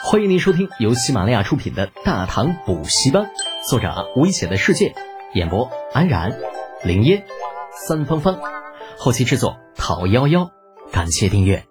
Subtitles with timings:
[0.00, 3.24] 欢迎您收听由喜马拉雅出品的《大唐补习班》，
[3.68, 4.94] 作者危险的世界，
[5.34, 6.38] 演播安然、
[6.84, 7.24] 林烟、
[7.72, 8.38] 三芳芳，
[8.96, 10.50] 后期制作陶幺幺。
[10.92, 11.66] 感谢订阅。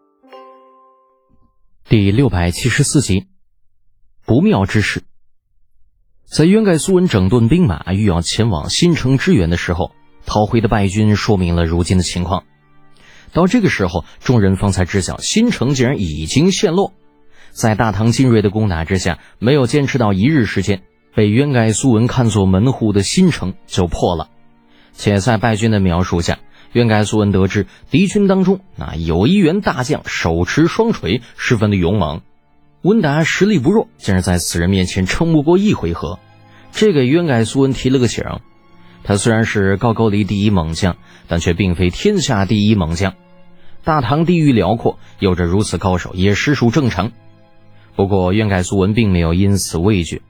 [1.85, 3.27] 第六百七十四集，
[4.25, 5.03] 不妙之事。
[6.25, 9.91] 在渊盖苏文整顿兵马，欲要前往新城支援的时候，
[10.25, 12.43] 逃回的败军说明了如今的情况。
[13.31, 16.93] 到这个时候，众人方才知晓新城竟然已经陷落。
[17.57, 20.83] 在大唐精锐的攻打之下，没有坚持到一日时间，
[21.15, 24.29] 被渊盖苏文看作门户的新城就破了。
[24.93, 26.37] 且在败军的描述下，
[26.73, 32.21] 渊盖苏文得知敌军当中啊有一员大将手持双锤，十分的勇猛。
[32.83, 36.19] 温达实力不弱，竟然在此人面前撑不过一回合，
[36.71, 38.23] 这给渊盖苏文提了个醒。
[39.03, 40.95] 他虽然是高句丽第一猛将，
[41.27, 43.15] 但却并非天下第一猛将。
[43.83, 47.11] 大唐地域辽阔，有着如此高手也实属正常。
[47.97, 50.21] 不过，渊盖苏文并没有因此畏惧，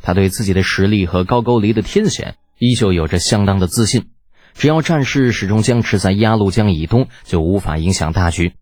[0.00, 4.06] 他对自己的实力和高句丽的天险依旧有着相当的自信。
[4.54, 8.52] 只要战事始终僵持在鸭绿江以东，就无法影响大局。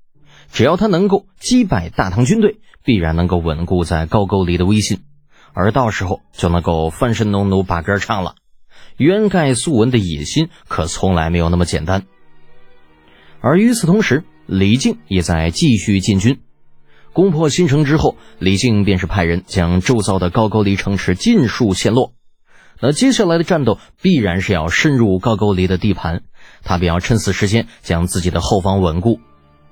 [0.50, 5.00] 只要他能够击败大唐军队，必然能够稳固在高句丽的威信，
[5.52, 8.34] 而到时候就能够翻身农奴把歌唱了。
[8.96, 12.04] 渊盖苏文的野心可从来没有那么简单。
[13.42, 16.40] 而与此同时，李靖也在继续进军。
[17.14, 22.12] 攻破新城之后，李靖便是派人将铸造的高句丽城池尽数陷落。
[22.80, 26.24] 那接下来的战斗必然是要深入高句丽的地盘，
[26.64, 29.20] 他便要趁此时间将自己的后方稳固。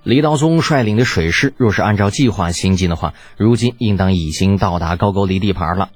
[0.04, 5.90] 李道宗率领的水师若是按照计划行进的话，如今应当已经到达高句丽地盘了。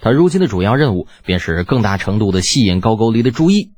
[0.00, 3.70] 他如今的主要任务便是更大程度的吸引高句丽的注意，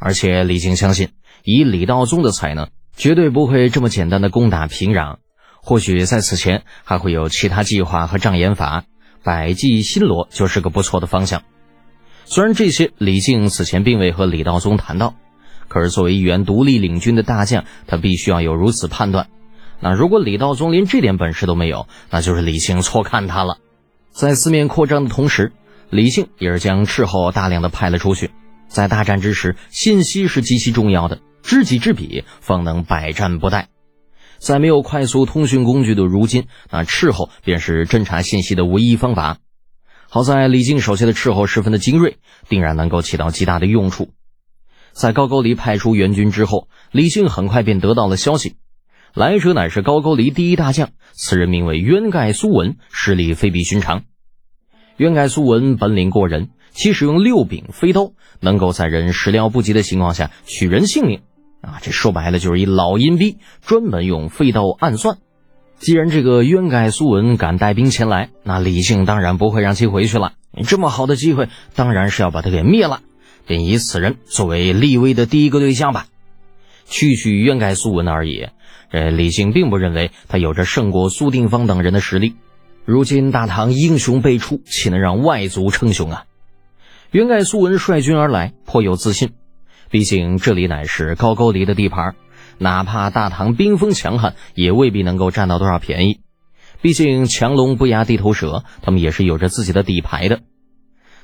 [0.00, 1.10] 而且李靖相信，
[1.44, 5.18] 以李道宗的才能，绝对不会这么简单的攻打平壤。
[5.68, 8.84] 或许在此前还会有其他计划和障眼法，
[9.22, 11.42] 百计新罗就是个不错的方向。
[12.24, 15.14] 虽然这些李靖此前并未和李道宗谈到，
[15.68, 19.28] 可是作为一员独立领军的大将，他必须要有如此判断。
[19.78, 23.58] 那如果李道宗连这点本事都没有，那就是李靖错看他了。
[24.10, 25.52] 在四面扩张的同时，
[25.90, 28.30] 李靖也是将斥候大量的派了出去。
[28.68, 33.66] 在大战之时，信息是极其重要的，知己知彼，方能百战不殆。
[34.38, 39.38] 在没有快速通讯工具的如今，那斥候便是侦查信息的唯一方法。
[40.08, 42.16] 好在李靖手下的斥候十分的精锐，
[42.48, 44.08] 定然能够起到极大的用处。
[44.92, 48.56] 在高句丽派出援军之后，李靖很快便得到了消息，
[49.14, 54.04] 来者乃是高句丽第一大将，此人名为渊盖苏文，实力非比寻常。
[54.96, 61.20] 渊盖苏文本领过人，其使用六柄飞刀，能够在人始料不及的情况下取人性命。
[61.60, 65.18] 啊，这说白了就是一老阴逼，专门用飞刀暗算。
[65.78, 70.32] 既然这个渊盖苏文敢带兵前来，那李靖当然不会让其回去了。
[70.66, 73.00] 这么好的机会，当然是要把他给灭了，
[73.46, 76.06] 便以此人作为立威的第一个对象吧。
[76.86, 78.48] 区区渊盖苏文而已，
[78.90, 82.34] 呃，李靖并不认为他有着胜过苏定方等人的实力。
[82.84, 86.24] 如今大唐英雄辈出，岂能让外族称雄啊？
[87.10, 89.30] 渊盖苏文率军而来，颇有自信。
[89.90, 92.14] 毕竟这里乃是高句丽的地盘，
[92.58, 96.20] 哪怕大唐兵锋强悍，也未必能够占到多少便宜。
[96.80, 100.40] 毕竟强龙不压地头蛇，他们也是有着自己的底牌的。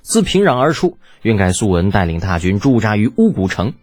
[0.00, 3.74] 自平壤而出，渊盖苏文带领大军驻扎于乌古城，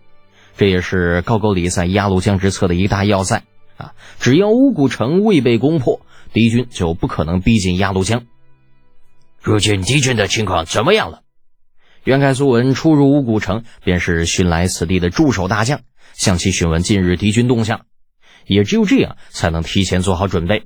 [0.58, 3.44] 这也是高句丽在鸭绿江之侧的一大要塞
[3.78, 3.94] 啊！
[4.20, 6.02] 只要乌古城未被攻破，
[6.34, 8.24] 敌军就不可能逼近鸭绿江。
[9.41, 11.22] 如今敌军的情况怎么样了？
[12.06, 15.82] 渊盖苏文初入乌古城，便是寻来此地的驻守大将，
[16.14, 17.82] 向其询问近日敌军动向。
[18.48, 20.64] 也只有这样，才能提前做好准备。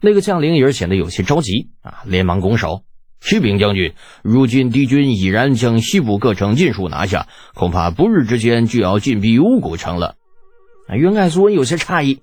[0.00, 2.82] 那个将领也是显得有些着急啊，连忙拱手
[3.22, 3.94] ：“启禀将军，
[4.24, 10.16] 如今敌军已然将西部各城尽数拿下，恐怕不日之间就要进逼乌古城了。”
[10.92, 12.18] 渊盖苏文有些诧异，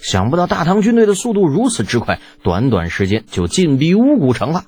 [0.00, 4.64] 想不到大唐军队的速度如此之快，短短时间就进逼乌古城了。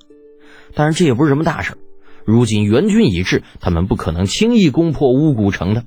[0.77, 1.77] 但是这也不是什么大事。
[2.25, 5.85] 如今援军已至，他们不可能轻易攻破乌古城的。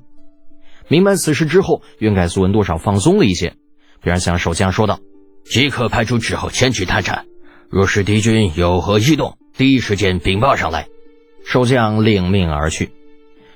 [0.88, 3.54] 明白此事之后，渊盖苏文多少放松了一些，
[4.02, 5.00] 便向守将说道
[5.44, 7.24] ：“即刻派出斥候前去探查，
[7.70, 10.88] 若是敌军有何异动，第一时间禀报上来。”
[11.46, 12.90] 守将领命而去。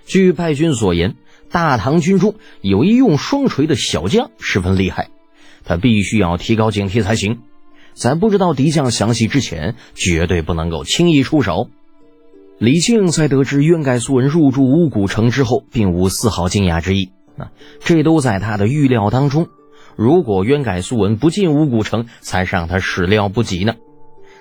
[0.04, 1.16] 据败军所言，
[1.50, 5.08] 大唐军中有一用双锤的小将，十分厉害，
[5.64, 7.40] 他必须要提高警惕才行。
[7.94, 11.70] 在不知道敌将详细之前，绝对不能够轻易出手。
[12.58, 17.12] 李靖在得知渊盖苏文入住乌古城之后，并无丝毫惊讶之意。
[17.36, 19.46] 啊，这都在他的预料当中。
[19.96, 23.74] 如果渊盖苏文不进乌古城，才是让他始料不及呢。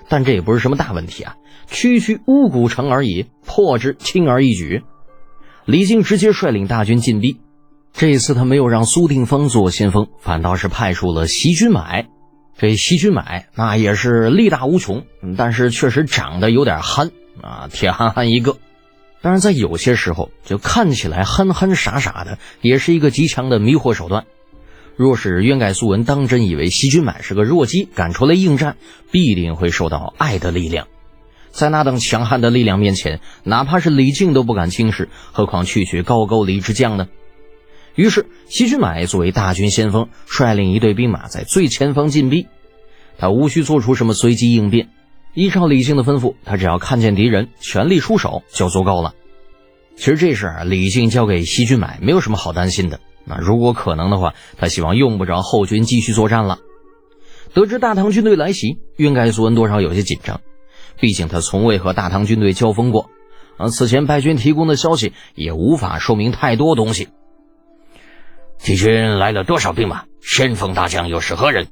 [0.08, 1.36] 但这也不是什么大问题啊，
[1.68, 4.82] 区区五谷城而已，破之轻而易举。
[5.64, 7.40] 李靖直接率领大军进逼，
[7.92, 12.08] 这次他没有让苏定方做先锋，反倒是派出了席君买。
[12.56, 15.04] 这席君买那也是力大无穷，
[15.36, 17.12] 但是确实长得有点憨
[17.42, 18.58] 啊，铁憨憨一个。
[19.20, 24.24] 当然，在有些时候，就看起来憨憨傻傻的，也是一个极强的迷惑手段。
[24.96, 28.76] 若是渊盖苏文当真以为西君买是个弱鸡，敢出来应战，
[29.10, 30.86] 必定会受到爱的力量。
[31.50, 37.08] 在那等强悍的力量面前，哪怕是李靖都不敢轻视，何况区区高句丽之将呢？
[37.96, 42.46] 于是，西君买作为大军先锋，率领一队兵马在最前方进逼。
[43.18, 44.90] 他无需做出什么随机应变。
[45.34, 49.14] 依照李靖的吩咐，他只要看见敌人，全力出手就足够了。
[49.96, 53.00] 其实这事儿李靖交给西军买没有什么好担心的。
[53.24, 56.58] 那如果可能的话，他希望用不着后军继续作战了。
[57.52, 60.40] 得知大唐军队来袭，渊盖苏文多少有些紧张，
[61.00, 63.10] 毕竟他从未和大唐军队交锋过，
[63.58, 67.08] 而此前败军提供的消息也无法说明太多东西。
[68.58, 70.04] 敌军来了多少兵马？
[70.20, 71.68] 先锋大将又是何人？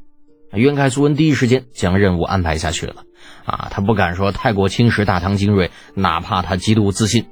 [0.53, 3.05] 渊盖苏文第一时间将任务安排下去了。
[3.45, 7.27] 啊，他不敢说太过轻视大唐精锐，哪怕他极度自信。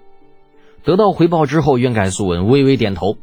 [0.84, 3.16] 得到回报之后，渊盖苏文微微点头。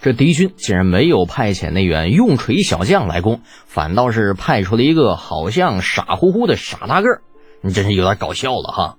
[0.00, 7.22] 这敌军竟然没有派遣那员用锤小将来攻，反倒是派出了一个好像傻乎乎的傻大个儿，
[7.62, 8.96] 你真是有点搞笑了哈。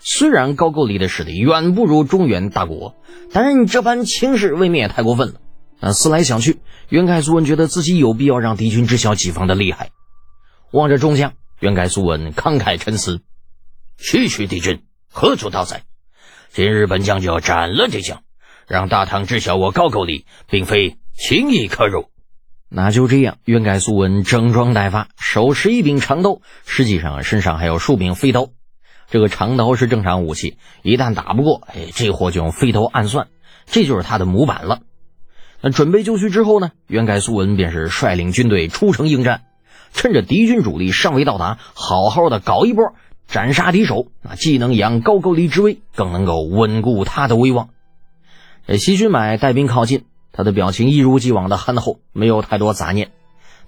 [0.00, 2.94] 虽然高句丽的实力远不如中原大国，
[3.32, 5.34] 但是你这般轻视未免也太过分了。
[5.80, 9.90] 啊，思来想去，袁盖苏文觉得自己有必要让敌军知晓己方的厉害。
[10.72, 11.34] 望着众将。
[11.58, 13.22] 袁盖苏文慷慨陈词
[13.96, 15.84] ：“区区敌军何足道哉？
[16.50, 18.22] 今日本将就要斩了这将，
[18.66, 22.10] 让大唐知晓我高句丽并非轻易可辱。”
[22.68, 28.48] 那就这样，袁盖苏文整装待发，手持一柄长刀，实际上身上还有数柄飞刀。
[29.08, 33.28] 这个长刀是正常武器，一旦打不过，哎，这货就用飞刀暗算，
[33.64, 34.80] 这就是他的模板了。
[35.60, 36.72] 那准备就绪之后呢？
[36.88, 39.42] 渊盖苏文便是率领军队出城应战。
[39.92, 42.94] 趁着敌军主力尚未到达，好好的搞一波，
[43.28, 47.70] 斩杀敌手，那既能扬高句丽之威，更能够稳固他的威望。
[48.66, 53.10] 这西军买带兵靠近，他的表情一如既往的憨厚，没有太多杂念。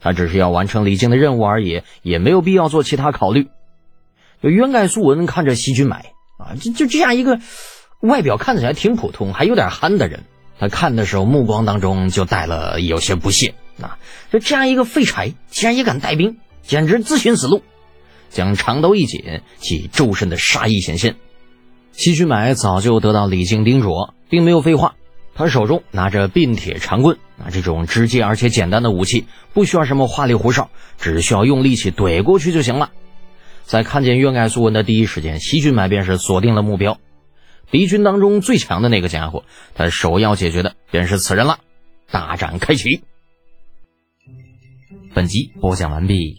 [0.00, 3.49] 他只是要完成李靖的任务而已，也没有必要做其他考虑。
[4.43, 7.40] 就渊盖苏文看着西军买啊，就就这样一个
[8.00, 10.25] 外表看起来挺普通，还有点憨的人，
[10.59, 13.55] 他看的时候目光当中就带了有些不屑。
[13.81, 13.97] 啊，
[14.33, 17.63] 就这样一个废柴，竟然也敢带兵，简直自寻死路！
[18.29, 21.15] 将长刀一紧，即周身的杀意显现。
[21.93, 24.97] 西区买早就得到李靖叮嘱，并没有废话。
[25.35, 32.91] 他手中拿着镔铁长棍，啊，这种直接而且简单的武器，不需要什么花里胡哨，只需要用力气怼过去就行了。
[33.63, 36.99] 在看见渊盖素文的第一时间，西军买便是锁定了目标，
[37.70, 39.44] 敌军当中最强的那个家伙，
[39.75, 41.59] 他首要解决的便是此人了。
[42.11, 43.03] 大战开启。
[45.15, 46.38] 本集播讲完毕，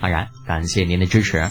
[0.00, 1.50] 安然感谢您的支持。